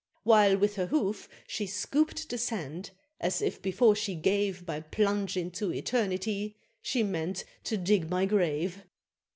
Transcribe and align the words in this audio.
While 0.23 0.57
with 0.57 0.77
her 0.77 0.87
hoof 0.87 1.29
she 1.45 1.67
scoop'd 1.67 2.27
the 2.27 2.39
sand 2.39 2.89
as 3.19 3.39
if 3.39 3.61
before 3.61 3.95
she 3.95 4.15
gave 4.15 4.65
My 4.65 4.79
plunge 4.79 5.37
into 5.37 5.71
eternity 5.71 6.57
she 6.81 7.03
meant 7.03 7.45
to 7.65 7.77
dig 7.77 8.09
my 8.09 8.25
grave! 8.25 8.83